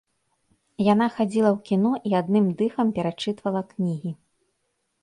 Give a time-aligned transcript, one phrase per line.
[0.93, 4.11] Яна хадзіла ў кіно і адным дыхам перачытвала кнігі.